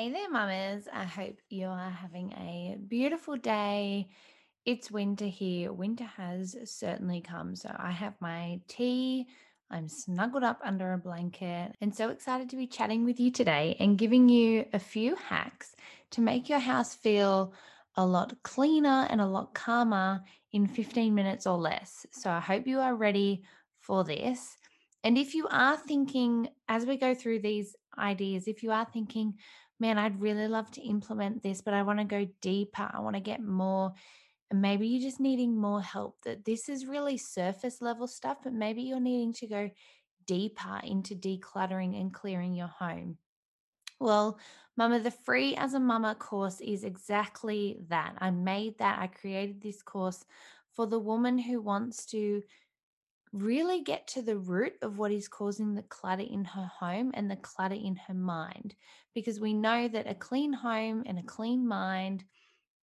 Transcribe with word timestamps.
Hey 0.00 0.10
there, 0.10 0.30
mamas. 0.30 0.88
I 0.90 1.04
hope 1.04 1.36
you 1.50 1.66
are 1.66 1.90
having 1.90 2.32
a 2.32 2.78
beautiful 2.88 3.36
day. 3.36 4.08
It's 4.64 4.90
winter 4.90 5.26
here. 5.26 5.74
Winter 5.74 6.08
has 6.16 6.56
certainly 6.64 7.20
come. 7.20 7.54
So 7.54 7.70
I 7.78 7.90
have 7.90 8.14
my 8.18 8.62
tea. 8.66 9.26
I'm 9.70 9.90
snuggled 9.90 10.42
up 10.42 10.58
under 10.64 10.94
a 10.94 10.98
blanket 10.98 11.76
and 11.82 11.94
so 11.94 12.08
excited 12.08 12.48
to 12.48 12.56
be 12.56 12.66
chatting 12.66 13.04
with 13.04 13.20
you 13.20 13.30
today 13.30 13.76
and 13.78 13.98
giving 13.98 14.30
you 14.30 14.64
a 14.72 14.78
few 14.78 15.16
hacks 15.16 15.76
to 16.12 16.22
make 16.22 16.48
your 16.48 16.60
house 16.60 16.94
feel 16.94 17.52
a 17.96 18.06
lot 18.06 18.32
cleaner 18.42 19.06
and 19.10 19.20
a 19.20 19.26
lot 19.26 19.52
calmer 19.52 20.22
in 20.52 20.66
15 20.66 21.14
minutes 21.14 21.46
or 21.46 21.58
less. 21.58 22.06
So 22.10 22.30
I 22.30 22.40
hope 22.40 22.66
you 22.66 22.80
are 22.80 22.94
ready 22.94 23.42
for 23.80 24.02
this. 24.02 24.56
And 25.04 25.16
if 25.16 25.34
you 25.34 25.46
are 25.50 25.76
thinking, 25.76 26.48
as 26.68 26.84
we 26.84 26.96
go 26.96 27.14
through 27.14 27.40
these 27.40 27.74
ideas, 27.98 28.48
if 28.48 28.62
you 28.62 28.72
are 28.72 28.86
thinking, 28.92 29.34
man, 29.78 29.98
I'd 29.98 30.20
really 30.20 30.48
love 30.48 30.70
to 30.72 30.82
implement 30.82 31.42
this, 31.42 31.60
but 31.60 31.74
I 31.74 31.82
want 31.82 31.98
to 31.98 32.04
go 32.04 32.28
deeper. 32.40 32.88
I 32.92 33.00
want 33.00 33.16
to 33.16 33.20
get 33.20 33.42
more. 33.42 33.92
And 34.50 34.60
maybe 34.60 34.86
you're 34.86 35.08
just 35.08 35.20
needing 35.20 35.56
more 35.56 35.80
help. 35.80 36.16
That 36.24 36.44
this 36.44 36.68
is 36.68 36.86
really 36.86 37.16
surface 37.16 37.80
level 37.80 38.06
stuff, 38.06 38.38
but 38.42 38.52
maybe 38.52 38.82
you're 38.82 39.00
needing 39.00 39.32
to 39.34 39.46
go 39.46 39.70
deeper 40.26 40.80
into 40.84 41.14
decluttering 41.14 42.00
and 42.00 42.12
clearing 42.12 42.54
your 42.54 42.68
home. 42.68 43.18
Well, 43.98 44.38
Mama, 44.76 45.00
the 45.00 45.10
free 45.10 45.54
as 45.56 45.74
a 45.74 45.80
mama 45.80 46.14
course 46.14 46.60
is 46.60 46.84
exactly 46.84 47.76
that. 47.88 48.14
I 48.18 48.30
made 48.30 48.78
that. 48.78 48.98
I 48.98 49.08
created 49.08 49.60
this 49.60 49.82
course 49.82 50.24
for 50.72 50.86
the 50.86 50.98
woman 50.98 51.38
who 51.38 51.60
wants 51.60 52.06
to 52.06 52.42
really 53.32 53.82
get 53.82 54.06
to 54.08 54.22
the 54.22 54.36
root 54.36 54.74
of 54.82 54.98
what 54.98 55.12
is 55.12 55.28
causing 55.28 55.74
the 55.74 55.82
clutter 55.82 56.24
in 56.28 56.44
her 56.44 56.70
home 56.78 57.12
and 57.14 57.30
the 57.30 57.36
clutter 57.36 57.76
in 57.76 57.96
her 58.08 58.14
mind 58.14 58.74
because 59.14 59.38
we 59.38 59.54
know 59.54 59.86
that 59.88 60.10
a 60.10 60.14
clean 60.14 60.52
home 60.52 61.04
and 61.06 61.18
a 61.18 61.22
clean 61.22 61.66
mind 61.66 62.24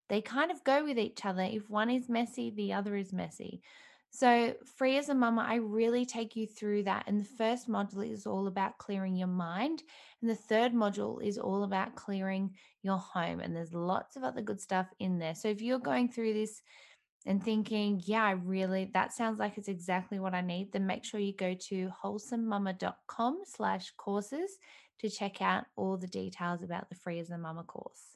they 0.09 0.21
kind 0.21 0.51
of 0.51 0.63
go 0.63 0.85
with 0.85 0.97
each 0.97 1.25
other. 1.25 1.41
If 1.41 1.69
one 1.69 1.89
is 1.89 2.07
messy 2.07 2.51
the 2.55 2.73
other 2.73 2.95
is 2.95 3.11
messy. 3.11 3.61
So 4.09 4.55
free 4.77 4.97
as 4.97 5.09
a 5.09 5.13
mama 5.13 5.45
i 5.47 5.55
really 5.55 6.05
take 6.05 6.35
you 6.35 6.47
through 6.47 6.83
that 6.83 7.03
and 7.07 7.19
the 7.19 7.29
first 7.37 7.69
module 7.69 8.09
is 8.09 8.25
all 8.25 8.47
about 8.47 8.77
clearing 8.77 9.17
your 9.17 9.27
mind 9.27 9.83
and 10.21 10.31
the 10.31 10.35
third 10.35 10.73
module 10.73 11.21
is 11.21 11.37
all 11.37 11.63
about 11.63 11.95
clearing 11.95 12.51
your 12.83 12.97
home 12.97 13.41
and 13.41 13.53
there's 13.53 13.73
lots 13.73 14.15
of 14.15 14.23
other 14.23 14.41
good 14.41 14.61
stuff 14.61 14.87
in 14.99 15.19
there. 15.19 15.35
So 15.35 15.49
if 15.49 15.61
you're 15.61 15.77
going 15.77 16.09
through 16.09 16.33
this 16.33 16.61
and 17.25 17.43
thinking, 17.43 18.01
yeah, 18.05 18.23
I 18.23 18.31
really, 18.31 18.89
that 18.93 19.11
sounds 19.13 19.39
like 19.39 19.57
it's 19.57 19.67
exactly 19.67 20.19
what 20.19 20.33
I 20.33 20.41
need, 20.41 20.71
then 20.71 20.87
make 20.87 21.03
sure 21.03 21.19
you 21.19 21.33
go 21.33 21.55
to 21.69 21.89
wholesomemama.com 22.03 23.41
slash 23.45 23.91
courses 23.97 24.57
to 24.99 25.09
check 25.09 25.41
out 25.41 25.65
all 25.75 25.97
the 25.97 26.07
details 26.07 26.63
about 26.63 26.89
the 26.89 26.95
Free 26.95 27.19
as 27.19 27.29
a 27.29 27.37
Mama 27.37 27.63
course. 27.63 28.15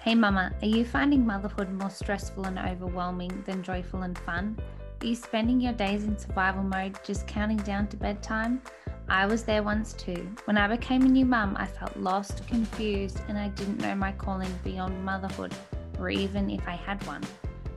Hey 0.00 0.14
mama, 0.14 0.54
are 0.62 0.68
you 0.68 0.84
finding 0.84 1.26
motherhood 1.26 1.70
more 1.70 1.90
stressful 1.90 2.46
and 2.46 2.58
overwhelming 2.58 3.42
than 3.44 3.62
joyful 3.62 4.02
and 4.02 4.16
fun? 4.18 4.56
Are 5.00 5.06
you 5.06 5.14
spending 5.14 5.60
your 5.60 5.74
days 5.74 6.04
in 6.04 6.16
survival 6.18 6.62
mode 6.62 6.98
just 7.04 7.26
counting 7.26 7.58
down 7.58 7.88
to 7.88 7.96
bedtime? 7.96 8.62
I 9.08 9.26
was 9.26 9.42
there 9.42 9.62
once 9.62 9.92
too. 9.94 10.28
When 10.44 10.58
I 10.58 10.68
became 10.68 11.02
a 11.02 11.08
new 11.08 11.24
mum, 11.24 11.56
I 11.58 11.66
felt 11.66 11.96
lost, 11.96 12.46
confused, 12.46 13.20
and 13.28 13.38
I 13.38 13.48
didn't 13.48 13.80
know 13.80 13.94
my 13.94 14.12
calling 14.12 14.50
beyond 14.64 15.04
motherhood 15.04 15.54
or 15.98 16.10
even 16.10 16.50
if 16.50 16.66
I 16.66 16.76
had 16.76 17.04
one. 17.06 17.22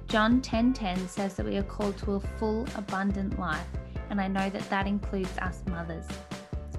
John 0.07 0.41
10:10 0.41 1.07
says 1.07 1.35
that 1.35 1.45
we 1.45 1.57
are 1.57 1.63
called 1.63 1.97
to 1.99 2.13
a 2.13 2.19
full, 2.19 2.67
abundant 2.75 3.39
life, 3.39 3.67
and 4.09 4.19
I 4.19 4.27
know 4.27 4.49
that 4.49 4.69
that 4.69 4.87
includes 4.87 5.37
us 5.37 5.63
mothers. 5.67 6.05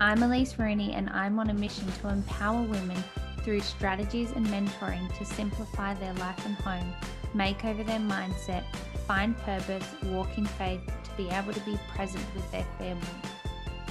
I'm 0.00 0.22
Elise 0.22 0.58
Rooney, 0.58 0.92
and 0.92 1.08
I'm 1.10 1.38
on 1.38 1.50
a 1.50 1.54
mission 1.54 1.90
to 2.00 2.08
empower 2.08 2.62
women 2.62 3.02
through 3.42 3.60
strategies 3.60 4.32
and 4.32 4.46
mentoring 4.46 5.16
to 5.18 5.24
simplify 5.24 5.94
their 5.94 6.14
life 6.14 6.44
and 6.44 6.54
home, 6.56 6.92
make 7.34 7.64
over 7.64 7.82
their 7.82 7.98
mindset, 7.98 8.64
find 9.06 9.36
purpose, 9.38 9.86
walk 10.05 10.38
in 10.38 10.46
faith, 10.46 10.80
to 10.86 11.11
be 11.17 11.28
able 11.28 11.52
to 11.52 11.61
be 11.61 11.78
present 11.94 12.24
with 12.34 12.50
their 12.50 12.67
family. 12.78 13.06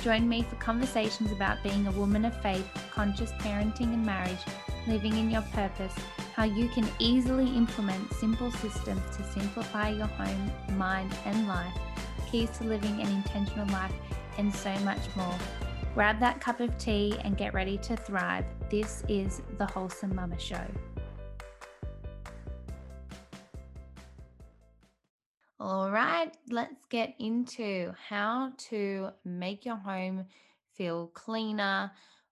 Join 0.02 0.28
me 0.28 0.44
for 0.44 0.56
conversations 0.56 1.32
about 1.32 1.62
being 1.64 1.86
a 1.88 1.92
woman 1.92 2.26
of 2.26 2.42
faith, 2.42 2.68
conscious 2.92 3.32
parenting 3.34 3.94
and 3.94 4.06
marriage, 4.06 4.40
living 4.88 5.16
in 5.16 5.30
your 5.30 5.44
purpose, 5.54 5.94
how 6.36 6.44
you 6.44 6.68
can 6.70 6.88
easily 7.00 7.48
implement 7.56 8.12
simple 8.14 8.52
systems 8.52 9.02
to 9.18 9.24
simplify 9.32 9.90
your 9.90 10.08
home, 10.08 10.52
mind, 10.78 11.14
and 11.26 11.48
life, 11.48 11.78
keys 12.32 12.50
to 12.58 12.64
living 12.64 13.02
an 13.02 13.08
intentional 13.08 13.68
life, 13.68 13.94
and 14.38 14.54
so 14.54 14.74
much 14.80 15.02
more. 15.16 15.38
Grab 15.94 16.20
that 16.20 16.40
cup 16.40 16.62
of 16.62 16.78
tea 16.78 17.18
and 17.24 17.38
get 17.38 17.54
ready 17.54 17.78
to 17.80 17.98
thrive. 17.98 18.46
This 18.70 19.04
is 19.10 19.42
the 19.58 19.66
Wholesome 19.66 20.16
Mama 20.16 20.40
Show. 20.40 20.66
All 25.60 25.92
right, 25.92 26.36
let's 26.50 26.86
get 26.90 27.14
into 27.20 27.94
how 28.10 28.54
to 28.70 29.10
make 29.26 29.66
your 29.66 29.76
home 29.76 30.26
feel 30.74 31.08
cleaner, 31.14 31.92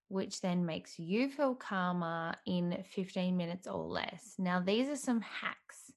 which 0.10 0.42
then 0.42 0.66
makes 0.66 1.00
you 1.00 1.30
feel 1.30 1.56
calmer 1.56 2.36
in 2.46 2.84
15 2.92 3.38
minutes 3.38 3.68
or 3.68 3.84
less. 3.86 4.36
Now, 4.38 4.60
these 4.60 4.90
are 4.90 4.96
some 4.96 5.22
hacks 5.22 5.94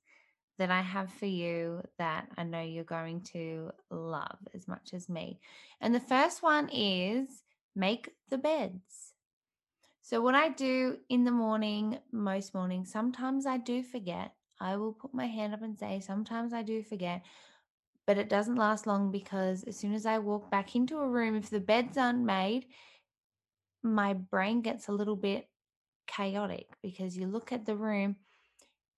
that 0.58 0.70
I 0.70 0.82
have 0.82 1.12
for 1.12 1.26
you 1.26 1.82
that 1.98 2.28
I 2.36 2.44
know 2.44 2.60
you're 2.60 2.84
going 2.84 3.22
to 3.32 3.72
love 3.90 4.38
as 4.54 4.68
much 4.68 4.92
as 4.92 5.08
me. 5.08 5.40
And 5.80 5.94
the 5.94 6.00
first 6.00 6.42
one 6.42 6.68
is 6.70 7.42
make 7.74 8.10
the 8.28 8.38
beds. 8.38 9.14
So, 10.02 10.20
what 10.20 10.34
I 10.34 10.50
do 10.50 10.98
in 11.08 11.24
the 11.24 11.30
morning, 11.30 11.98
most 12.12 12.54
mornings, 12.54 12.92
sometimes 12.92 13.46
I 13.46 13.56
do 13.56 13.82
forget. 13.82 14.32
I 14.60 14.76
will 14.76 14.92
put 14.92 15.14
my 15.14 15.26
hand 15.26 15.54
up 15.54 15.62
and 15.62 15.78
say, 15.78 16.00
sometimes 16.00 16.52
I 16.52 16.62
do 16.62 16.82
forget, 16.82 17.22
but 18.06 18.18
it 18.18 18.28
doesn't 18.28 18.56
last 18.56 18.86
long 18.86 19.10
because 19.10 19.64
as 19.64 19.76
soon 19.76 19.94
as 19.94 20.04
I 20.04 20.18
walk 20.18 20.50
back 20.50 20.76
into 20.76 20.98
a 20.98 21.08
room, 21.08 21.34
if 21.34 21.50
the 21.50 21.60
beds 21.60 21.96
aren't 21.96 22.24
made, 22.24 22.66
my 23.82 24.15
brain 24.15 24.62
gets 24.62 24.88
a 24.88 24.93
little 24.93 25.16
bit 25.16 25.48
chaotic 26.06 26.66
because 26.82 27.16
you 27.16 27.26
look 27.26 27.53
at 27.53 27.66
the 27.66 27.76
room 27.76 28.16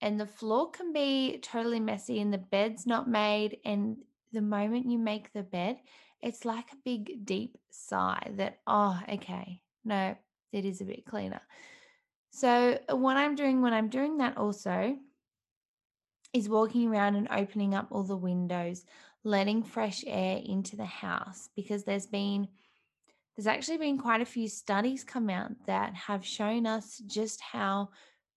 and 0.00 0.20
the 0.20 0.26
floor 0.26 0.70
can 0.70 0.92
be 0.92 1.38
totally 1.42 1.80
messy 1.80 2.20
and 2.20 2.32
the 2.32 2.38
bed's 2.38 2.86
not 2.86 3.08
made. 3.08 3.58
And 3.64 3.96
the 4.32 4.42
moment 4.42 4.90
you 4.90 4.98
make 4.98 5.32
the 5.32 5.42
bed, 5.42 5.78
it's 6.22 6.44
like 6.44 6.72
a 6.72 6.76
big, 6.84 7.24
deep 7.24 7.56
sigh 7.70 8.30
that, 8.36 8.58
oh, 8.66 8.98
okay, 9.08 9.60
no, 9.84 10.16
it 10.52 10.64
is 10.64 10.80
a 10.80 10.84
bit 10.84 11.06
cleaner. 11.06 11.40
So, 12.30 12.78
uh, 12.90 12.96
what 12.96 13.16
I'm 13.16 13.34
doing 13.34 13.62
when 13.62 13.72
I'm 13.72 13.88
doing 13.88 14.18
that 14.18 14.36
also 14.36 14.96
is 16.32 16.48
walking 16.48 16.88
around 16.88 17.14
and 17.14 17.28
opening 17.30 17.74
up 17.74 17.88
all 17.90 18.02
the 18.02 18.16
windows, 18.16 18.84
letting 19.22 19.62
fresh 19.62 20.02
air 20.06 20.40
into 20.44 20.76
the 20.76 20.84
house 20.84 21.48
because 21.54 21.84
there's 21.84 22.06
been 22.06 22.48
there's 23.36 23.46
actually 23.46 23.78
been 23.78 23.98
quite 23.98 24.20
a 24.20 24.26
few 24.26 24.48
studies 24.48 25.02
come 25.02 25.28
out 25.28 25.52
that 25.66 25.94
have 25.94 26.24
shown 26.24 26.66
us 26.66 26.98
just 27.06 27.40
how 27.40 27.88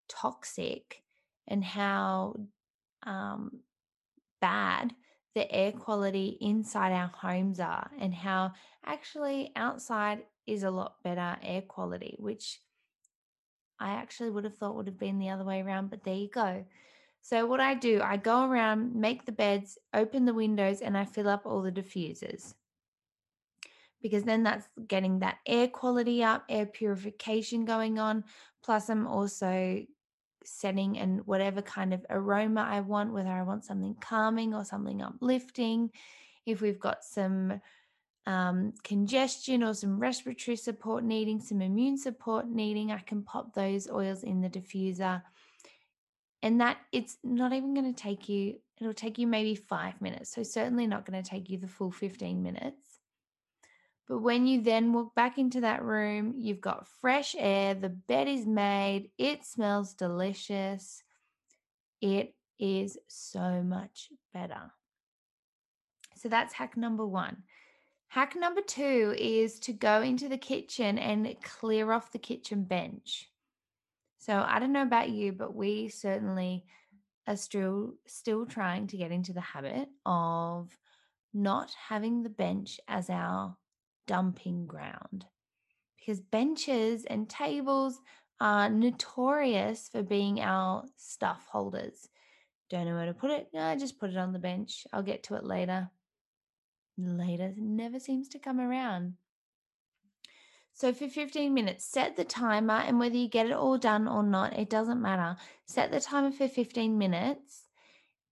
toxic 0.10 1.04
and 1.48 1.64
how 1.64 2.36
um, 3.04 3.60
bad 4.42 4.94
the 5.36 5.52
air 5.52 5.72
quality 5.72 6.38
inside 6.42 6.92
our 6.92 7.12
homes 7.14 7.60
are, 7.60 7.92
and 8.00 8.14
how 8.14 8.54
actually 8.84 9.52
outside 9.56 10.24
is 10.48 10.64
a 10.64 10.72
lot 10.72 10.96
better 11.04 11.38
air 11.44 11.62
quality, 11.62 12.16
which 12.18 12.60
I 13.80 13.92
actually 13.92 14.32
would 14.32 14.46
have 14.46 14.58
thought 14.58 14.76
would 14.76 14.88
have 14.88 14.98
been 14.98 15.20
the 15.20 15.30
other 15.30 15.44
way 15.44 15.62
around, 15.62 15.92
but 15.92 16.04
there 16.04 16.16
you 16.16 16.30
go. 16.30 16.66
So, 17.22 17.46
what 17.46 17.60
I 17.60 17.76
do, 17.76 18.02
I 18.02 18.18
go 18.18 18.50
around, 18.50 18.96
make 18.96 19.26
the 19.26 19.32
beds, 19.32 19.78
open 19.94 20.26
the 20.26 20.34
windows, 20.34 20.82
and 20.82 20.98
I 20.98 21.06
fill 21.06 21.30
up 21.30 21.46
all 21.46 21.62
the 21.62 21.72
diffusers 21.72 22.56
because 24.02 24.24
then 24.24 24.44
that's 24.44 24.68
getting 24.88 25.20
that 25.20 25.38
air 25.46 25.68
quality 25.68 26.24
up, 26.24 26.44
air 26.50 26.66
purification 26.66 27.66
going 27.66 28.00
on. 28.00 28.24
Plus, 28.64 28.90
I'm 28.90 29.08
also 29.08 29.84
setting 30.44 30.98
and 30.98 31.26
whatever 31.26 31.62
kind 31.62 31.94
of 31.94 32.06
aroma 32.10 32.62
I 32.62 32.80
want, 32.82 33.14
whether 33.14 33.30
I 33.30 33.44
want 33.44 33.66
something 33.66 33.96
calming 34.00 34.54
or 34.54 34.64
something 34.64 35.02
uplifting. 35.02 35.92
If 36.46 36.62
we've 36.62 36.80
got 36.80 37.04
some 37.04 37.60
um, 38.26 38.74
congestion 38.84 39.64
or 39.64 39.74
some 39.74 40.00
respiratory 40.00 40.58
support 40.58 41.04
needing, 41.04 41.40
some 41.40 41.62
immune 41.62 41.98
support 41.98 42.48
needing, 42.48 42.92
I 42.92 43.00
can 43.00 43.24
pop 43.24 43.54
those 43.54 43.90
oils 43.90 44.24
in 44.24 44.42
the 44.42 44.50
diffuser. 44.50 45.22
And 46.44 46.62
that 46.62 46.78
it's 46.92 47.18
not 47.24 47.52
even 47.54 47.74
going 47.74 47.94
to 47.94 48.00
take 48.00 48.30
you, 48.30 48.60
it'll 48.80 48.94
take 48.94 49.18
you 49.18 49.28
maybe 49.28 49.56
five 49.56 50.00
minutes. 50.02 50.34
So, 50.34 50.44
certainly 50.44 50.88
not 50.88 51.06
going 51.06 51.22
to 51.22 51.28
take 51.28 51.50
you 51.50 51.58
the 51.58 51.68
full 51.68 51.92
15 51.92 52.44
minutes. 52.44 53.00
But 54.08 54.20
when 54.20 54.48
you 54.48 54.62
then 54.62 54.94
walk 54.94 55.14
back 55.16 55.38
into 55.38 55.62
that 55.62 55.84
room, 55.84 56.34
you've 56.38 56.62
got 56.62 56.88
fresh 57.02 57.36
air, 57.38 57.74
the 57.74 57.90
bed 57.90 58.28
is 58.28 58.46
made, 58.46 59.10
it 59.18 59.46
smells 59.46 59.94
delicious. 59.94 61.04
It 62.00 62.34
is 62.58 62.98
so 63.08 63.64
much 63.64 64.10
better. 64.34 64.72
So 66.16 66.30
that's 66.30 66.54
hack 66.54 66.78
number 66.78 67.06
one. 67.06 67.44
Hack 68.08 68.36
number 68.38 68.62
two 68.62 69.14
is 69.18 69.60
to 69.60 69.74
go 69.74 70.02
into 70.02 70.30
the 70.30 70.38
kitchen 70.38 70.98
and 70.98 71.36
clear 71.44 71.92
off 71.92 72.12
the 72.12 72.20
kitchen 72.20 72.64
bench. 72.64 73.30
So 74.18 74.44
I 74.48 74.60
don't 74.60 74.72
know 74.72 74.84
about 74.84 75.10
you, 75.10 75.34
but 75.34 75.54
we 75.54 75.90
certainly 75.90 76.66
are 77.28 77.36
still 77.36 77.96
still 78.06 78.46
trying 78.46 78.88
to 78.88 78.98
get 78.98 79.12
into 79.12 79.34
the 79.34 79.42
habit 79.42 79.90
of 80.06 80.78
not 81.34 81.72
having 81.90 82.24
the 82.24 82.30
bench 82.30 82.80
as 82.88 83.10
our 83.10 83.58
dumping 84.08 84.66
ground 84.66 85.26
because 86.00 86.20
benches 86.20 87.06
and 87.06 87.30
tables 87.30 88.00
are 88.40 88.70
notorious 88.70 89.90
for 89.90 90.02
being 90.04 90.40
our 90.40 90.84
stuff 90.96 91.46
holders. 91.52 92.08
Don't 92.70 92.86
know 92.86 92.96
where 92.96 93.06
to 93.06 93.14
put 93.14 93.32
it? 93.32 93.48
No, 93.54 93.76
just 93.76 94.00
put 94.00 94.10
it 94.10 94.18
on 94.18 94.34
the 94.34 94.40
bench. 94.40 94.86
I'll 94.94 95.04
get 95.04 95.24
to 95.24 95.36
it 95.36 95.44
later. 95.44 95.90
Later 96.98 97.54
never 97.58 98.00
seems 98.00 98.30
to 98.30 98.40
come 98.40 98.60
around. 98.60 99.14
So 100.74 100.94
for 100.94 101.08
15 101.08 101.54
minutes, 101.54 101.86
set 101.86 102.16
the 102.16 102.24
timer, 102.24 102.76
and 102.76 103.00
whether 103.00 103.18
you 103.18 103.28
get 103.28 103.48
it 103.48 103.54
all 103.54 103.78
done 103.78 104.08
or 104.08 104.22
not, 104.22 104.58
it 104.58 104.70
doesn't 104.70 105.02
matter. 105.02 105.36
Set 105.66 105.92
the 105.92 106.00
timer 106.00 106.32
for 106.32 106.48
15 106.48 106.98
minutes 106.98 107.64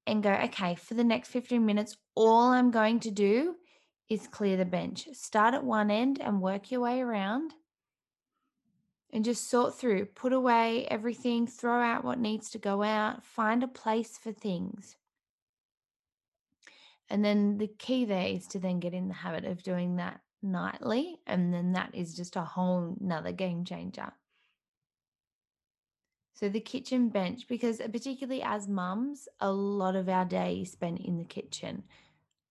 and 0.05 0.21
go, 0.21 0.31
okay, 0.31 0.75
for 0.75 0.93
the 0.93 1.03
next 1.03 1.29
15 1.29 1.65
minutes, 1.65 1.97
all 2.13 2.49
I'm 2.49 2.69
going 2.71 2.99
to 3.01 3.11
do 3.11 3.55
is 4.09 4.27
clear 4.27 4.57
the 4.57 4.65
bench. 4.65 5.07
Start 5.13 5.53
at 5.53 5.63
one 5.63 5.89
end 5.89 6.19
and 6.21 6.41
work 6.41 6.71
your 6.71 6.81
way 6.81 7.01
around 7.01 7.53
and 9.11 9.23
just 9.23 9.49
sort 9.49 9.77
through, 9.77 10.05
put 10.05 10.33
away 10.33 10.85
everything, 10.87 11.47
throw 11.47 11.81
out 11.81 12.03
what 12.03 12.19
needs 12.19 12.49
to 12.51 12.57
go 12.57 12.83
out, 12.83 13.23
find 13.23 13.63
a 13.63 13.67
place 13.67 14.17
for 14.17 14.31
things. 14.31 14.97
And 17.09 17.23
then 17.23 17.57
the 17.57 17.67
key 17.67 18.05
there 18.05 18.27
is 18.27 18.47
to 18.47 18.59
then 18.59 18.79
get 18.79 18.93
in 18.93 19.07
the 19.07 19.13
habit 19.13 19.45
of 19.45 19.63
doing 19.63 19.97
that 19.97 20.21
nightly. 20.41 21.19
And 21.25 21.53
then 21.53 21.73
that 21.73 21.93
is 21.93 22.15
just 22.15 22.35
a 22.35 22.41
whole 22.41 22.95
nother 22.99 23.31
game 23.31 23.63
changer. 23.63 24.11
So 26.33 26.49
the 26.49 26.59
kitchen 26.59 27.07
bench, 27.09 27.47
because 27.47 27.77
particularly 27.77 28.43
as 28.43 28.67
mums, 28.67 29.29
a 29.39 29.51
lot 29.51 29.95
of 29.95 30.09
our 30.09 30.25
day 30.25 30.59
is 30.63 30.71
spent 30.73 30.99
in 30.99 31.17
the 31.17 31.23
kitchen. 31.23 31.83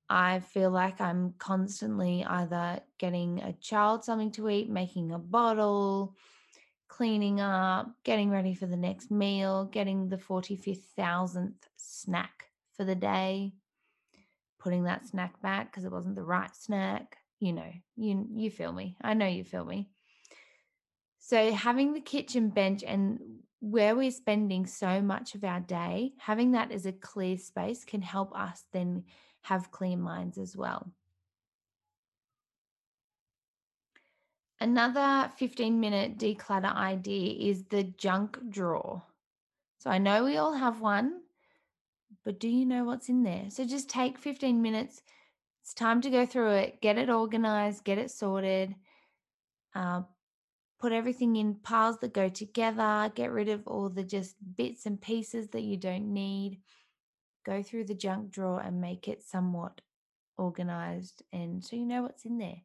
I 0.09 0.41
feel 0.41 0.71
like 0.71 1.01
I'm 1.01 1.35
constantly 1.39 2.25
either 2.25 2.81
getting 2.99 3.41
a 3.41 3.53
child 3.55 4.05
something 4.05 4.31
to 4.33 4.49
eat, 4.51 4.69
making 4.69 5.13
a 5.13 5.19
bottle, 5.19 6.15
cleaning 6.89 7.41
up, 7.41 7.91
getting 8.05 8.31
ready 8.31 8.55
for 8.55 8.67
the 8.67 8.77
next 8.77 9.11
meal, 9.11 9.65
getting 9.65 10.09
the 10.09 10.19
45,000th 10.19 11.55
snack 11.77 12.51
for 12.77 12.85
the 12.85 12.95
day, 12.95 13.55
putting 14.59 14.85
that 14.85 15.07
snack 15.07 15.41
back 15.43 15.71
because 15.71 15.85
it 15.85 15.93
wasn't 15.93 16.17
the 16.17 16.23
right 16.23 16.55
snack, 16.55 17.17
you 17.41 17.53
know, 17.53 17.71
you 17.97 18.27
you 18.35 18.51
feel 18.51 18.73
me. 18.73 18.97
I 19.03 19.15
know 19.15 19.27
you 19.27 19.45
feel 19.45 19.65
me. 19.65 19.89
So 21.19 21.53
having 21.53 21.95
the 21.95 22.01
kitchen 22.01 22.51
bench 22.51 22.83
and 22.83 23.19
where 23.61 23.97
we're 23.97 24.11
spending 24.11 24.67
so 24.67 25.01
much 25.01 25.35
of 25.35 25.43
our 25.43 25.61
day, 25.61 26.13
having 26.19 26.53
that 26.53 26.71
as 26.71 26.85
a 26.85 26.93
clear 26.93 27.39
space 27.39 27.85
can 27.85 28.03
help 28.03 28.37
us 28.39 28.65
then 28.73 29.05
have 29.45 29.71
clear 29.71 29.97
minds 29.97 30.39
as 30.39 30.57
well. 30.57 30.91
Another 34.59 35.31
15 35.37 35.79
minute 35.79 36.17
declutter 36.19 36.75
idea 36.75 37.51
is 37.51 37.65
the 37.65 37.83
junk 37.83 38.39
drawer. 38.49 39.03
So 39.79 39.91
I 39.91 39.99
know 39.99 40.25
we 40.25 40.39
all 40.39 40.55
have 40.55 40.81
one, 40.81 41.21
but 42.25 42.41
do 42.41 42.49
you 42.49 42.65
know 42.65 42.85
what's 42.85 43.11
in 43.11 43.23
there? 43.23 43.51
So 43.51 43.67
just 43.67 43.91
take 43.91 44.19
15 44.19 44.63
minutes. 44.63 45.03
It's 45.63 45.75
time 45.75 46.01
to 46.01 46.11
go 46.11 46.25
through 46.25 46.53
it, 46.53 46.81
get 46.81 46.97
it 46.97 47.11
organized, 47.11 47.85
get 47.85 47.99
it 47.99 48.11
sorted, 48.11 48.75
uh, 49.75 50.03
put 50.79 50.93
everything 50.93 51.37
in 51.37 51.57
piles 51.57 51.99
that 51.99 52.15
go 52.15 52.31
together, 52.31 53.13
get 53.15 53.31
rid 53.31 53.51
of 53.51 53.67
all 53.67 53.91
the 53.91 54.05
just 54.05 54.37
bits 54.57 54.87
and 54.87 54.99
pieces 54.99 55.49
that 55.49 55.63
you 55.63 55.77
don't 55.77 56.15
need. 56.15 56.61
Go 57.45 57.63
through 57.63 57.85
the 57.85 57.95
junk 57.95 58.31
drawer 58.31 58.61
and 58.61 58.81
make 58.81 59.09
it 59.09 59.23
somewhat 59.23 59.81
organized 60.37 61.23
and 61.33 61.65
so 61.65 61.77
you 61.77 61.87
know 61.87 62.03
what's 62.03 62.25
in 62.25 62.39
there. 62.39 62.63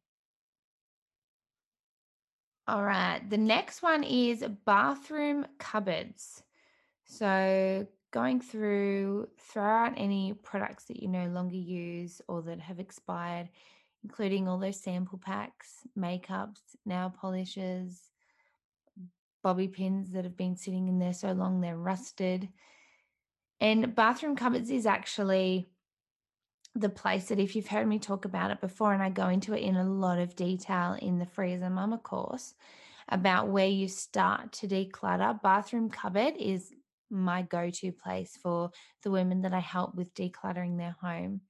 All 2.68 2.84
right. 2.84 3.28
The 3.28 3.38
next 3.38 3.82
one 3.82 4.04
is 4.04 4.46
bathroom 4.66 5.48
cupboards. 5.58 6.44
So 7.06 7.88
going 8.12 8.42
through, 8.42 9.30
throw 9.40 9.64
out 9.64 9.94
any 9.98 10.34
products 10.34 10.86
that 10.86 11.02
you 11.02 11.08
no 11.08 11.28
longer 11.28 11.56
use 11.56 12.22
or 12.28 12.44
that 12.44 12.60
have 12.60 12.80
expired, 12.80 13.50
including 14.04 14.48
all 14.48 14.60
those 14.60 14.80
sample 14.80 15.18
packs, 15.18 15.80
makeups, 15.98 16.60
nail 16.86 17.10
polishes, 17.10 18.12
bobby 19.42 19.68
pins 19.68 20.12
that 20.12 20.24
have 20.24 20.38
been 20.38 20.56
sitting 20.56 20.88
in 20.88 21.00
there 21.00 21.14
so 21.14 21.32
long 21.32 21.62
they're 21.62 21.76
rusted. 21.76 22.50
And 23.62 23.96
bathroom 23.96 24.36
cupboards 24.36 24.70
is 24.70 24.86
actually 24.86 25.70
the 26.76 26.90
place 26.90 27.26
that 27.26 27.40
if 27.40 27.56
you've 27.56 27.68
heard 27.68 27.88
me 27.88 28.00
talk 28.00 28.26
about 28.26 28.52
it 28.52 28.62
before, 28.62 28.94
and 28.94 29.04
I 29.04 29.10
go 29.10 29.28
into 29.28 29.54
it 29.54 29.62
in 29.62 29.76
a 29.76 29.84
lot 29.84 30.20
of 30.20 30.36
detail 30.36 30.98
in 31.02 31.20
the 31.20 31.26
Free 31.26 31.54
as 31.54 31.62
a 31.62 31.70
Mama 31.70 31.98
course 31.98 32.54
about 33.10 33.50
where 33.50 33.68
you 33.68 33.88
start 33.88 34.52
to 34.54 34.68
declutter, 34.68 35.42
bathroom 35.42 35.90
cupboard 35.90 36.36
is 36.38 36.72
my 37.10 37.42
go 37.42 37.70
to 37.70 37.92
place 37.92 38.38
for 38.42 38.70
the 39.04 39.12
women 39.12 39.42
that 39.42 39.54
I 39.54 39.60
help 39.60 39.96
with 39.96 40.14
decluttering 40.14 40.78
their 40.78 40.96
home. 41.02 41.42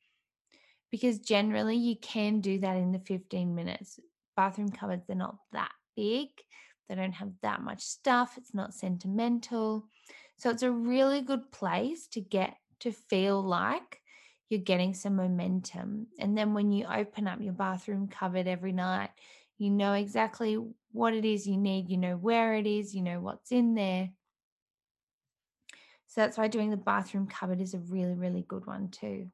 Because 0.90 1.20
generally, 1.20 1.76
you 1.76 1.96
can 2.02 2.40
do 2.40 2.60
that 2.60 2.78
in 2.78 2.92
the 2.92 3.00
15 3.00 3.54
minutes. 3.54 4.00
Bathroom 4.36 4.70
cupboards, 4.70 5.04
they're 5.06 5.16
not 5.16 5.36
that 5.52 5.72
big, 5.96 6.30
they 6.88 6.96
don't 6.96 7.12
have 7.12 7.34
that 7.42 7.62
much 7.62 7.82
stuff, 7.82 8.36
it's 8.38 8.54
not 8.54 8.74
sentimental. 8.74 9.86
So, 10.40 10.50
it's 10.50 10.64
a 10.64 10.72
really 10.72 11.22
good 11.22 11.52
place 11.52 12.08
to 12.08 12.22
get 12.22 12.56
to 12.80 12.92
feel 12.92 13.42
like 13.42 14.02
you're 14.50 14.60
getting 14.60 14.94
some 14.94 15.16
momentum. 15.16 16.08
And 16.18 16.38
then 16.38 16.54
when 16.54 16.72
you 16.72 16.86
open 16.86 17.28
up 17.28 17.40
your 17.42 17.54
bathroom 17.54 18.08
cupboard 18.08 18.48
every 18.48 18.72
night, 18.72 19.12
you 19.58 19.70
know 19.70 19.94
exactly 19.94 20.58
what 20.92 21.14
it 21.14 21.26
is 21.26 21.46
you 21.46 21.58
need, 21.58 21.90
you 21.90 21.98
know 21.98 22.16
where 22.16 22.56
it 22.56 22.66
is, 22.66 22.96
you 22.96 23.04
know 23.04 23.20
what's 23.20 23.52
in 23.52 23.76
there. 23.76 24.10
So 26.08 26.22
that's 26.22 26.38
why 26.38 26.48
doing 26.48 26.72
the 26.72 26.78
bathroom 26.78 27.28
cupboard 27.28 27.62
is 27.62 27.76
a 27.76 27.80
really, 27.80 28.16
really 28.16 28.44
good 28.48 28.66
one 28.66 28.90
too. 28.90 29.30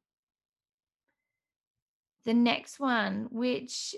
The 2.26 2.34
next 2.34 2.80
one, 2.80 3.28
which, 3.32 3.96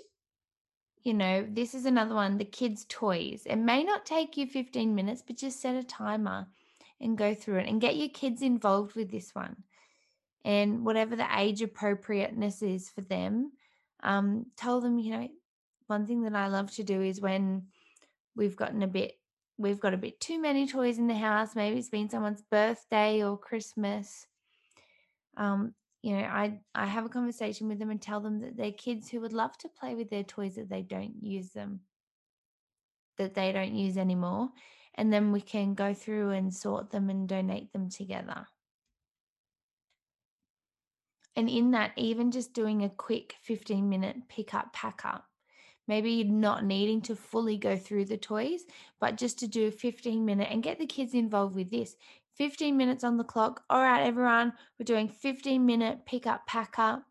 you 1.02 1.14
know, 1.14 1.44
this 1.50 1.74
is 1.74 1.86
another 1.86 2.14
one 2.14 2.38
the 2.38 2.44
kids' 2.44 2.86
toys. 2.88 3.42
It 3.46 3.56
may 3.56 3.82
not 3.82 4.06
take 4.06 4.36
you 4.36 4.46
15 4.46 4.94
minutes, 4.94 5.24
but 5.26 5.38
just 5.38 5.60
set 5.60 5.74
a 5.74 5.82
timer 5.82 6.46
and 7.00 7.18
go 7.18 7.34
through 7.34 7.58
it 7.58 7.68
and 7.68 7.80
get 7.80 7.96
your 7.96 8.08
kids 8.08 8.42
involved 8.42 8.94
with 8.94 9.10
this 9.10 9.34
one 9.34 9.56
and 10.44 10.84
whatever 10.84 11.16
the 11.16 11.26
age 11.36 11.62
appropriateness 11.62 12.62
is 12.62 12.88
for 12.90 13.02
them. 13.02 13.52
Um, 14.02 14.46
tell 14.56 14.80
them, 14.80 14.98
you 14.98 15.12
know, 15.12 15.28
one 15.86 16.06
thing 16.06 16.22
that 16.22 16.34
I 16.34 16.48
love 16.48 16.70
to 16.76 16.84
do 16.84 17.02
is 17.02 17.20
when 17.20 17.66
we've 18.36 18.56
gotten 18.56 18.82
a 18.82 18.86
bit, 18.86 19.18
we've 19.56 19.80
got 19.80 19.94
a 19.94 19.98
bit 19.98 20.20
too 20.20 20.40
many 20.40 20.66
toys 20.66 20.98
in 20.98 21.06
the 21.06 21.14
house. 21.14 21.56
Maybe 21.56 21.78
it's 21.78 21.88
been 21.88 22.08
someone's 22.08 22.42
birthday 22.42 23.22
or 23.22 23.36
Christmas. 23.36 24.26
Um, 25.36 25.74
you 26.02 26.16
know, 26.16 26.24
I 26.24 26.60
I 26.74 26.86
have 26.86 27.04
a 27.04 27.10
conversation 27.10 27.68
with 27.68 27.78
them 27.78 27.90
and 27.90 28.00
tell 28.00 28.20
them 28.20 28.40
that 28.40 28.56
they're 28.56 28.72
kids 28.72 29.10
who 29.10 29.20
would 29.20 29.32
love 29.32 29.58
to 29.58 29.68
play 29.68 29.94
with 29.94 30.10
their 30.10 30.22
toys 30.22 30.54
that 30.54 30.70
they 30.70 30.82
don't 30.82 31.14
use 31.20 31.50
them, 31.50 31.80
that 33.18 33.34
they 33.34 33.52
don't 33.52 33.74
use 33.74 33.98
anymore, 33.98 34.50
and 34.94 35.12
then 35.12 35.30
we 35.30 35.40
can 35.40 35.74
go 35.74 35.94
through 35.94 36.30
and 36.30 36.52
sort 36.52 36.90
them 36.90 37.10
and 37.10 37.28
donate 37.28 37.72
them 37.72 37.90
together. 37.90 38.46
And 41.36 41.48
in 41.48 41.70
that, 41.70 41.92
even 41.96 42.32
just 42.32 42.52
doing 42.52 42.82
a 42.82 42.88
quick 42.88 43.36
15 43.42 43.88
minute 43.88 44.16
pick 44.28 44.54
up, 44.54 44.72
pack 44.72 45.02
up, 45.04 45.26
maybe 45.86 46.24
not 46.24 46.64
needing 46.64 47.00
to 47.02 47.14
fully 47.14 47.56
go 47.56 47.76
through 47.76 48.06
the 48.06 48.16
toys, 48.16 48.62
but 48.98 49.16
just 49.16 49.38
to 49.38 49.46
do 49.46 49.68
a 49.68 49.70
15 49.70 50.24
minute 50.24 50.48
and 50.50 50.64
get 50.64 50.80
the 50.80 50.86
kids 50.86 51.14
involved 51.14 51.54
with 51.54 51.70
this. 51.70 51.94
15 52.34 52.76
minutes 52.76 53.04
on 53.04 53.16
the 53.18 53.24
clock. 53.24 53.62
All 53.70 53.80
right, 53.80 54.04
everyone, 54.04 54.52
we're 54.78 54.84
doing 54.84 55.08
15 55.08 55.64
minute 55.64 56.06
pick 56.06 56.26
up, 56.26 56.46
pack 56.46 56.78
up. 56.78 57.04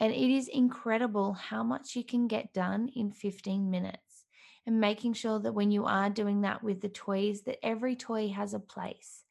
And 0.00 0.12
it 0.12 0.30
is 0.30 0.48
incredible 0.48 1.32
how 1.32 1.62
much 1.62 1.96
you 1.96 2.04
can 2.04 2.28
get 2.28 2.52
done 2.52 2.90
in 2.94 3.12
15 3.12 3.70
minutes. 3.70 4.07
And 4.66 4.80
making 4.80 5.14
sure 5.14 5.38
that 5.40 5.54
when 5.54 5.70
you 5.70 5.84
are 5.86 6.10
doing 6.10 6.42
that 6.42 6.62
with 6.62 6.80
the 6.82 6.88
toys, 6.90 7.42
that 7.42 7.64
every 7.64 7.96
toy 7.96 8.28
has 8.28 8.52
a 8.54 8.60
place. 8.60 9.24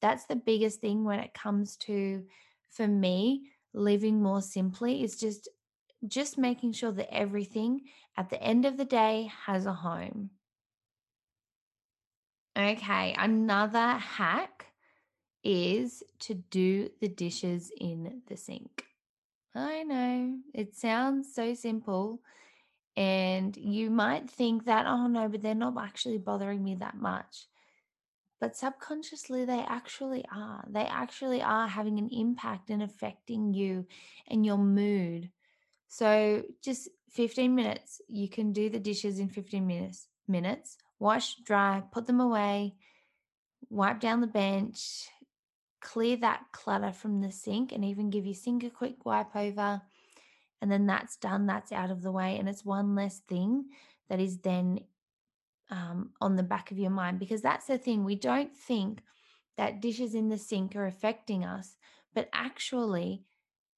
That's 0.00 0.26
the 0.26 0.36
biggest 0.36 0.80
thing 0.80 1.04
when 1.04 1.20
it 1.20 1.34
comes 1.34 1.76
to 1.78 2.26
for 2.70 2.86
me, 2.86 3.50
living 3.72 4.22
more 4.22 4.42
simply 4.42 5.02
is 5.02 5.18
just 5.18 5.48
just 6.06 6.38
making 6.38 6.72
sure 6.72 6.92
that 6.92 7.12
everything 7.14 7.82
at 8.16 8.30
the 8.30 8.42
end 8.42 8.64
of 8.64 8.76
the 8.76 8.84
day 8.84 9.30
has 9.46 9.66
a 9.66 9.74
home. 9.74 10.30
Okay, 12.56 13.14
another 13.16 13.98
hack 13.98 14.66
is 15.44 16.02
to 16.20 16.34
do 16.34 16.90
the 17.00 17.08
dishes 17.08 17.72
in 17.80 18.22
the 18.26 18.36
sink. 18.36 18.84
I 19.54 19.82
know. 19.84 20.38
It 20.54 20.74
sounds 20.76 21.34
so 21.34 21.54
simple. 21.54 22.22
And 23.00 23.56
you 23.56 23.88
might 23.88 24.28
think 24.28 24.66
that, 24.66 24.84
oh 24.84 25.06
no, 25.06 25.26
but 25.26 25.40
they're 25.40 25.54
not 25.54 25.82
actually 25.82 26.18
bothering 26.18 26.62
me 26.62 26.74
that 26.74 26.96
much. 26.96 27.46
But 28.42 28.56
subconsciously, 28.56 29.46
they 29.46 29.60
actually 29.60 30.26
are. 30.30 30.66
They 30.68 30.84
actually 30.84 31.40
are 31.40 31.66
having 31.66 31.98
an 31.98 32.10
impact 32.12 32.68
and 32.68 32.82
affecting 32.82 33.54
you 33.54 33.86
and 34.28 34.44
your 34.44 34.58
mood. 34.58 35.30
So 35.88 36.42
just 36.62 36.90
15 37.12 37.54
minutes, 37.54 38.02
you 38.06 38.28
can 38.28 38.52
do 38.52 38.68
the 38.68 38.78
dishes 38.78 39.18
in 39.18 39.30
15 39.30 39.66
minutes. 39.66 40.06
Minutes, 40.28 40.76
wash, 40.98 41.36
dry, 41.36 41.82
put 41.92 42.06
them 42.06 42.20
away, 42.20 42.74
wipe 43.70 44.00
down 44.00 44.20
the 44.20 44.26
bench, 44.26 45.08
clear 45.80 46.18
that 46.18 46.44
clutter 46.52 46.92
from 46.92 47.22
the 47.22 47.32
sink, 47.32 47.72
and 47.72 47.82
even 47.82 48.10
give 48.10 48.26
your 48.26 48.34
sink 48.34 48.62
a 48.62 48.68
quick 48.68 49.06
wipe 49.06 49.34
over. 49.34 49.80
And 50.60 50.70
then 50.70 50.86
that's 50.86 51.16
done, 51.16 51.46
that's 51.46 51.72
out 51.72 51.90
of 51.90 52.02
the 52.02 52.12
way. 52.12 52.38
And 52.38 52.48
it's 52.48 52.64
one 52.64 52.94
less 52.94 53.20
thing 53.20 53.66
that 54.08 54.20
is 54.20 54.38
then 54.38 54.80
um, 55.70 56.10
on 56.20 56.36
the 56.36 56.42
back 56.42 56.70
of 56.70 56.78
your 56.78 56.90
mind 56.90 57.18
because 57.18 57.40
that's 57.40 57.66
the 57.66 57.78
thing. 57.78 58.04
We 58.04 58.16
don't 58.16 58.54
think 58.56 59.02
that 59.56 59.80
dishes 59.80 60.14
in 60.14 60.28
the 60.28 60.38
sink 60.38 60.76
are 60.76 60.86
affecting 60.86 61.44
us, 61.44 61.76
but 62.14 62.28
actually, 62.32 63.24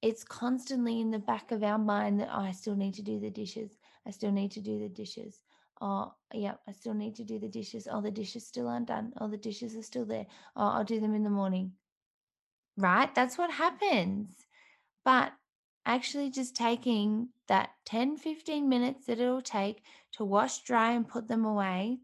it's 0.01 0.25
constantly 0.25 1.01
in 1.01 1.11
the 1.11 1.19
back 1.19 1.53
of 1.53 1.63
our 1.63 1.79
mind 1.79 2.19
that, 2.21 2.29
oh, 2.33 2.41
I 2.41 2.51
still 2.53 2.75
need 2.75 2.95
to 2.95 3.03
do 3.03 3.21
the 3.21 3.31
dishes. 3.31 3.71
I 4.07 4.11
still 4.11 4.33
need 4.33 4.51
to 4.53 4.61
do 4.61 4.81
the 4.81 4.89
dishes. 4.89 5.43
Oh, 5.81 6.13
yeah, 6.33 6.55
I 6.69 6.73
still 6.73 6.95
need 6.95 7.15
to 7.17 7.25
do 7.25 7.39
the 7.39 7.49
dishes. 7.49 7.87
Oh, 7.91 8.01
the 8.01 8.11
dishes 8.11 8.47
still 8.47 8.69
aren't 8.69 8.89
done. 8.89 9.13
Oh, 9.21 9.29
the 9.29 9.37
dishes 9.37 9.77
are 9.77 9.83
still 9.83 10.05
there. 10.05 10.27
Oh, 10.57 10.69
I'll 10.69 10.85
do 10.85 11.01
them 11.01 11.15
in 11.15 11.23
the 11.23 11.31
morning. 11.31 11.73
Right? 12.77 13.15
That's 13.15 13.39
what 13.39 13.51
happens. 13.51 14.35
But 15.05 15.33
actually, 15.87 16.31
just 16.31 16.55
taking 16.55 17.29
that 17.49 17.71
10, 17.87 18.17
15 18.17 18.69
minutes 18.69 19.07
that 19.07 19.21
it'll 19.21 19.43
take 19.43 19.83
to 20.13 20.25
wash, 20.25 20.63
dry, 20.63 20.93
and 20.93 21.09
put 21.09 21.29
them 21.29 21.45
away 21.45 21.99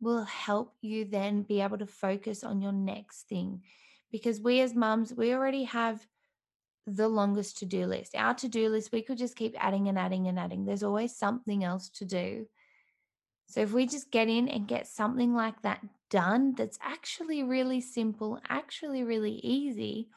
will 0.00 0.24
help 0.24 0.74
you 0.80 1.04
then 1.04 1.42
be 1.42 1.60
able 1.60 1.78
to 1.78 1.86
focus 1.86 2.44
on 2.44 2.60
your 2.60 2.72
next 2.72 3.28
thing. 3.28 3.62
Because 4.12 4.40
we 4.40 4.60
as 4.60 4.74
mums, 4.74 5.12
we 5.14 5.32
already 5.32 5.64
have 5.64 6.06
the 6.86 7.08
longest 7.08 7.58
to 7.58 7.66
do 7.66 7.86
list. 7.86 8.14
Our 8.14 8.34
to 8.34 8.48
do 8.48 8.68
list, 8.68 8.92
we 8.92 9.02
could 9.02 9.18
just 9.18 9.36
keep 9.36 9.54
adding 9.58 9.88
and 9.88 9.98
adding 9.98 10.28
and 10.28 10.38
adding. 10.38 10.64
There's 10.64 10.82
always 10.82 11.16
something 11.16 11.64
else 11.64 11.88
to 11.90 12.04
do. 12.04 12.46
So 13.46 13.60
if 13.60 13.72
we 13.72 13.86
just 13.86 14.10
get 14.10 14.28
in 14.28 14.48
and 14.48 14.68
get 14.68 14.86
something 14.86 15.34
like 15.34 15.62
that 15.62 15.84
done, 16.10 16.54
that's 16.54 16.78
actually 16.82 17.42
really 17.42 17.80
simple, 17.80 18.40
actually 18.48 19.04
really 19.04 19.40
easy, 19.42 20.08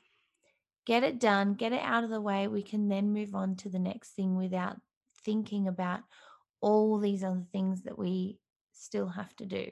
get 0.88 1.04
it 1.04 1.20
done, 1.20 1.54
get 1.54 1.74
it 1.74 1.82
out 1.84 2.06
of 2.06 2.10
the 2.10 2.22
way, 2.22 2.48
we 2.48 2.64
can 2.64 2.88
then 2.88 3.12
move 3.12 3.36
on 3.36 3.58
to 3.58 3.68
the 3.68 3.78
next 3.78 4.12
thing 4.12 4.38
without 4.38 4.78
thinking 5.26 5.68
about 5.68 6.00
all 6.62 6.98
these 6.98 7.26
other 7.26 7.46
things 7.52 7.84
that 7.84 8.00
we 8.00 8.40
still 8.72 9.10
have 9.10 9.36
to 9.36 9.46
do. 9.46 9.70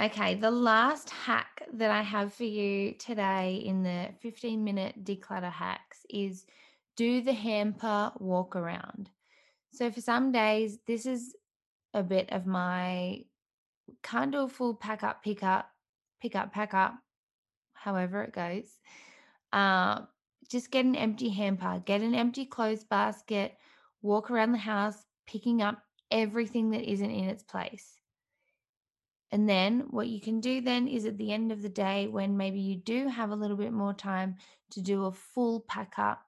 Okay, 0.00 0.34
the 0.34 0.50
last 0.50 1.10
hack 1.10 1.62
that 1.74 1.90
I 1.90 2.00
have 2.02 2.32
for 2.32 2.44
you 2.44 2.94
today 2.94 3.62
in 3.64 3.82
the 3.82 4.08
15 4.20 4.64
minute 4.64 5.04
declutter 5.04 5.52
hacks 5.52 5.98
is 6.08 6.46
do 6.96 7.20
the 7.20 7.34
hamper 7.34 8.12
walk 8.18 8.56
around. 8.56 9.10
So, 9.72 9.90
for 9.90 10.00
some 10.00 10.32
days, 10.32 10.78
this 10.86 11.04
is 11.04 11.34
a 11.92 12.02
bit 12.02 12.32
of 12.32 12.46
my 12.46 13.24
kind 14.02 14.34
of 14.34 14.52
full 14.52 14.74
pack 14.74 15.02
up, 15.02 15.22
pick 15.22 15.42
up, 15.42 15.68
pick 16.20 16.34
up, 16.34 16.52
pack 16.52 16.72
up, 16.72 16.94
however 17.86 18.22
it 18.24 18.32
goes. 18.32 18.66
Uh, 19.52 20.00
just 20.50 20.72
get 20.72 20.84
an 20.84 20.96
empty 20.96 21.30
hamper, 21.30 21.80
get 21.86 22.00
an 22.00 22.14
empty 22.14 22.44
clothes 22.44 22.84
basket, 22.84 23.56
walk 24.02 24.30
around 24.30 24.52
the 24.52 24.58
house, 24.58 25.04
picking 25.26 25.62
up 25.62 25.78
everything 26.10 26.70
that 26.70 26.82
isn't 26.82 27.10
in 27.10 27.28
its 27.28 27.44
place. 27.44 27.94
And 29.30 29.48
then 29.48 29.86
what 29.90 30.08
you 30.08 30.20
can 30.20 30.40
do 30.40 30.60
then 30.60 30.88
is 30.88 31.06
at 31.06 31.16
the 31.16 31.32
end 31.32 31.52
of 31.52 31.62
the 31.62 31.68
day, 31.68 32.08
when 32.08 32.36
maybe 32.36 32.60
you 32.60 32.76
do 32.76 33.08
have 33.08 33.30
a 33.30 33.36
little 33.36 33.56
bit 33.56 33.72
more 33.72 33.94
time 33.94 34.36
to 34.70 34.80
do 34.80 35.04
a 35.04 35.12
full 35.12 35.60
pack 35.68 35.94
up, 35.96 36.22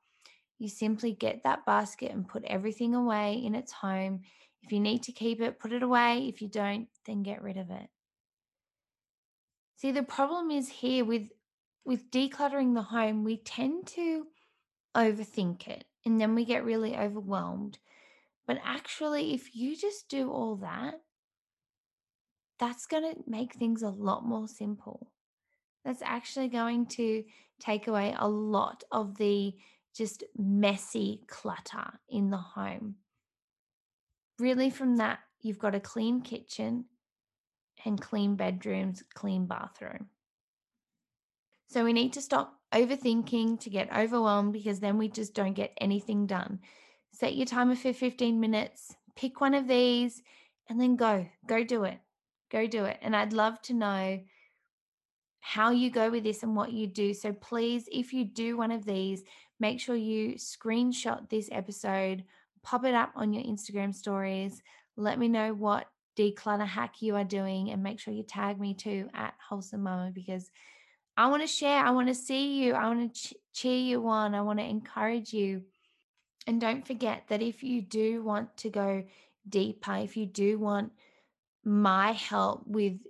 you 0.59 0.69
simply 0.69 1.13
get 1.13 1.43
that 1.45 1.67
basket 1.67 2.13
and 2.13 2.27
put 2.27 2.45
everything 2.45 2.95
away 2.95 3.35
in 3.35 3.55
its 3.55 3.73
home. 3.73 4.23
If 4.63 4.73
you 4.73 4.81
need 4.81 5.03
to 5.05 5.13
keep 5.13 5.41
it, 5.41 5.59
put 5.59 5.73
it 5.73 5.83
away. 5.83 6.27
If 6.29 6.41
you 6.43 6.49
don't, 6.49 6.89
then 7.07 7.23
get 7.23 7.43
rid 7.43 7.57
of 7.57 7.71
it. 7.71 7.89
See, 9.77 9.93
the 9.93 10.03
problem 10.03 10.51
is 10.51 10.69
here 10.69 11.05
with 11.05 11.29
with 11.89 12.11
decluttering 12.11 12.75
the 12.75 12.83
home, 12.83 13.25
we 13.25 13.39
tend 13.39 13.87
to 13.87 14.27
overthink 14.95 15.67
it 15.67 15.87
and 16.05 16.21
then 16.21 16.35
we 16.35 16.45
get 16.45 16.63
really 16.63 16.95
overwhelmed. 16.95 17.79
But 18.47 18.59
actually, 18.63 19.33
if 19.33 19.57
you 19.57 19.75
just 19.75 20.11
do 20.11 20.31
all 20.31 20.57
that, 20.57 21.01
that's 22.59 22.85
going 22.85 23.05
to 23.05 23.23
make 23.27 23.55
things 23.55 23.83
a 23.83 23.89
lot 23.89 24.23
more 24.23 24.47
simple. 24.47 25.13
That's 25.83 26.03
actually 26.03 26.49
going 26.49 26.89
to 26.89 27.25
take 27.59 27.87
away 27.87 28.15
a 28.19 28.29
lot 28.29 28.85
of 28.93 29.17
the 29.17 29.55
just 29.97 30.25
messy 30.37 31.23
clutter 31.27 32.01
in 32.07 32.29
the 32.29 32.37
home. 32.37 32.97
Really, 34.39 34.69
from 34.69 34.99
that, 34.99 35.21
you've 35.41 35.59
got 35.59 35.75
a 35.75 35.81
clean 35.81 36.21
kitchen 36.21 36.85
and 37.87 37.99
clean 37.99 38.37
bedrooms, 38.37 39.03
clean 39.15 39.47
bathroom. 39.47 40.09
So 41.69 41.85
we 41.85 41.93
need 41.93 42.15
to 42.15 42.23
stop 42.23 42.55
overthinking 42.73 43.61
to 43.61 43.71
get 43.71 43.95
overwhelmed 43.95 44.55
because 44.55 44.81
then 44.81 44.97
we 44.97 45.09
just 45.09 45.35
don't 45.35 45.53
get 45.53 45.77
anything 45.81 46.27
done. 46.27 46.61
Set 47.13 47.37
your 47.37 47.47
timer 47.47 47.77
for 47.77 47.93
15 47.93 48.41
minutes, 48.41 48.95
pick 49.17 49.41
one 49.41 49.55
of 49.55 49.69
these, 49.69 50.23
and 50.69 50.81
then 50.81 50.97
go. 50.97 51.27
Go 51.47 51.65
do 51.65 51.85
it. 51.85 51.99
Go 52.51 52.67
do 52.67 52.85
it. 52.85 52.99
And 53.03 53.15
I'd 53.15 53.35
love 53.35 53.61
to 53.63 53.75
know 53.75 54.21
how 55.41 55.71
you 55.71 55.91
go 55.91 56.11
with 56.11 56.25
this 56.25 56.43
and 56.43 56.57
what 56.57 56.73
you 56.73 56.87
do. 56.87 57.13
So 57.13 57.33
please, 57.33 57.87
if 57.93 58.13
you 58.13 58.25
do 58.25 58.57
one 58.57 58.71
of 58.71 58.85
these, 58.85 59.23
make 59.61 59.79
sure 59.79 59.97
you 59.97 60.35
screenshot 60.35 61.29
this 61.29 61.49
episode, 61.53 62.25
pop 62.63 62.85
it 62.85 62.95
up 62.95 63.13
on 63.15 63.33
your 63.33 63.45
Instagram 63.45 63.95
stories. 63.95 64.63
Let 64.97 65.19
me 65.19 65.29
know 65.29 65.53
what 65.53 65.87
declutter 66.19 66.67
hack 66.67 67.01
you 67.01 67.15
are 67.17 67.25
doing 67.25 67.71
and 67.71 67.83
make 67.83 68.01
sure 68.01 68.13
you 68.13 68.23
tag 68.23 68.59
me 68.59 68.75
too 68.75 69.09
at 69.15 69.35
Wholesome 69.49 69.83
Mama 69.83 70.11
because 70.15 70.51
I 71.19 71.27
want 71.27 71.43
to 71.43 71.49
share. 71.49 71.85
I 71.85 71.91
want 71.91 72.07
to 72.07 72.15
see 72.15 72.63
you. 72.63 72.75
I 72.75 72.87
want 72.87 73.13
to 73.13 73.21
ch- 73.21 73.35
cheer 73.53 73.77
you 73.77 74.07
on. 74.07 74.37
I 74.37 74.43
want 74.43 74.61
to 74.61 74.65
encourage 74.65 75.33
you. 75.33 75.65
And 76.47 76.61
don't 76.61 76.87
forget 76.87 77.25
that 77.29 77.43
if 77.43 77.65
you 77.65 77.83
do 77.83 78.23
want 78.23 78.57
to 78.59 78.71
go 78.71 79.05
deeper, 79.49 79.97
if 79.97 80.17
you 80.17 80.27
do 80.27 80.61
want 80.61 80.93
my 81.65 82.13
help 82.13 82.63
with 82.67 83.01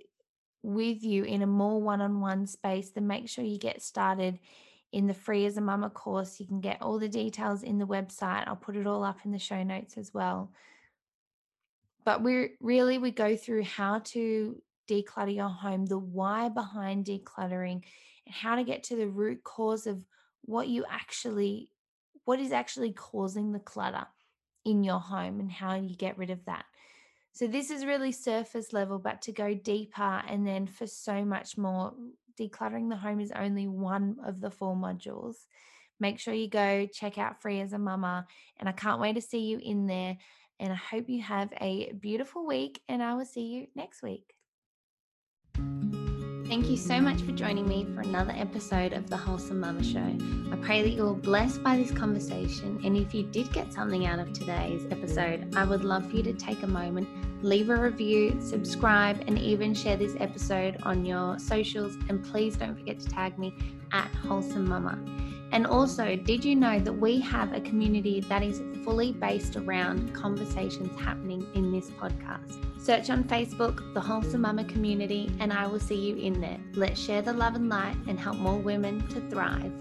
with 0.63 1.03
you 1.03 1.23
in 1.23 1.43
a 1.43 1.47
more 1.47 1.81
one-on-one 1.81 2.47
space, 2.47 2.89
then 2.89 3.07
make 3.07 3.29
sure 3.29 3.45
you 3.45 3.59
get 3.59 3.81
started 3.81 4.39
in 4.91 5.05
the 5.05 5.13
free 5.13 5.45
as 5.45 5.55
a 5.55 5.61
mama 5.61 5.89
course. 5.89 6.39
You 6.39 6.47
can 6.47 6.61
get 6.61 6.81
all 6.81 6.97
the 6.97 7.07
details 7.07 7.61
in 7.61 7.77
the 7.77 7.87
website. 7.87 8.45
I'll 8.47 8.55
put 8.55 8.75
it 8.75 8.87
all 8.87 9.03
up 9.03 9.19
in 9.23 9.31
the 9.31 9.39
show 9.39 9.61
notes 9.61 9.97
as 9.97 10.13
well. 10.13 10.51
But 12.05 12.23
we 12.23 12.55
really 12.59 12.97
we 12.97 13.11
go 13.11 13.37
through 13.37 13.65
how 13.65 13.99
to 13.99 14.61
declutter 14.89 15.35
your 15.35 15.49
home, 15.49 15.85
the 15.85 15.99
why 15.99 16.49
behind 16.49 17.05
decluttering, 17.05 17.83
and 18.25 18.35
how 18.35 18.55
to 18.55 18.63
get 18.63 18.83
to 18.83 18.95
the 18.95 19.07
root 19.07 19.43
cause 19.43 19.87
of 19.87 20.03
what 20.43 20.67
you 20.67 20.85
actually 20.89 21.69
what 22.25 22.39
is 22.39 22.51
actually 22.51 22.93
causing 22.93 23.51
the 23.51 23.59
clutter 23.59 24.05
in 24.63 24.83
your 24.83 24.99
home 24.99 25.39
and 25.39 25.51
how 25.51 25.73
you 25.73 25.95
get 25.95 26.17
rid 26.17 26.29
of 26.29 26.45
that. 26.45 26.65
So 27.31 27.47
this 27.47 27.71
is 27.71 27.85
really 27.85 28.11
surface 28.11 28.71
level, 28.71 28.99
but 28.99 29.21
to 29.23 29.31
go 29.31 29.53
deeper 29.55 30.21
and 30.27 30.45
then 30.45 30.67
for 30.67 30.85
so 30.85 31.25
much 31.25 31.57
more, 31.57 31.93
decluttering 32.39 32.89
the 32.89 32.95
home 32.95 33.19
is 33.19 33.31
only 33.31 33.67
one 33.67 34.17
of 34.23 34.41
the 34.41 34.51
four 34.51 34.75
modules. 34.75 35.35
Make 35.99 36.19
sure 36.19 36.33
you 36.33 36.49
go 36.49 36.87
check 36.91 37.17
out 37.17 37.41
Free 37.41 37.59
as 37.61 37.73
a 37.73 37.79
Mama, 37.79 38.25
and 38.57 38.69
I 38.69 38.73
can't 38.73 39.01
wait 39.01 39.15
to 39.15 39.21
see 39.21 39.39
you 39.39 39.59
in 39.61 39.87
there. 39.87 40.17
And 40.59 40.71
I 40.71 40.75
hope 40.75 41.09
you 41.09 41.21
have 41.21 41.49
a 41.59 41.93
beautiful 41.93 42.45
week, 42.45 42.81
and 42.87 43.01
I 43.01 43.15
will 43.15 43.25
see 43.25 43.47
you 43.47 43.67
next 43.75 44.03
week. 44.03 44.33
Thank 46.49 46.67
you 46.67 46.77
so 46.77 46.99
much 46.99 47.21
for 47.21 47.31
joining 47.31 47.67
me 47.67 47.85
for 47.93 48.01
another 48.01 48.33
episode 48.35 48.93
of 48.93 49.07
the 49.07 49.15
Wholesome 49.15 49.59
Mama 49.59 49.83
Show. 49.83 50.17
I 50.51 50.55
pray 50.55 50.81
that 50.81 50.89
you're 50.89 51.13
blessed 51.13 51.61
by 51.61 51.77
this 51.77 51.91
conversation. 51.91 52.81
And 52.83 52.97
if 52.97 53.13
you 53.13 53.21
did 53.21 53.53
get 53.53 53.71
something 53.71 54.07
out 54.07 54.17
of 54.17 54.33
today's 54.33 54.83
episode, 54.89 55.53
I 55.55 55.63
would 55.63 55.83
love 55.83 56.09
for 56.09 56.15
you 56.15 56.23
to 56.23 56.33
take 56.33 56.63
a 56.63 56.67
moment, 56.67 57.07
leave 57.43 57.69
a 57.69 57.75
review, 57.75 58.41
subscribe, 58.41 59.23
and 59.27 59.37
even 59.37 59.75
share 59.75 59.95
this 59.95 60.15
episode 60.19 60.77
on 60.81 61.05
your 61.05 61.37
socials. 61.37 61.93
And 62.09 62.25
please 62.25 62.57
don't 62.57 62.75
forget 62.75 62.99
to 63.01 63.07
tag 63.07 63.37
me 63.37 63.53
at 63.91 64.07
Wholesome 64.07 64.67
Mama. 64.67 64.97
And 65.51 65.67
also, 65.67 66.15
did 66.15 66.43
you 66.43 66.55
know 66.55 66.79
that 66.79 66.93
we 66.93 67.19
have 67.21 67.53
a 67.53 67.61
community 67.61 68.21
that 68.21 68.41
is 68.41 68.59
fully 68.83 69.11
based 69.11 69.55
around 69.55 70.13
conversations 70.13 70.99
happening 70.99 71.45
in 71.55 71.71
this 71.71 71.89
podcast? 71.91 72.63
Search 72.81 73.09
on 73.09 73.23
Facebook, 73.23 73.93
the 73.93 74.01
Wholesome 74.01 74.41
Mama 74.41 74.63
Community, 74.63 75.31
and 75.39 75.51
I 75.51 75.67
will 75.67 75.79
see 75.79 75.95
you 75.95 76.15
in 76.15 76.39
there. 76.39 76.59
Let's 76.73 76.99
share 76.99 77.21
the 77.21 77.33
love 77.33 77.55
and 77.55 77.69
light 77.69 77.97
and 78.07 78.19
help 78.19 78.37
more 78.37 78.57
women 78.57 79.07
to 79.09 79.21
thrive. 79.29 79.71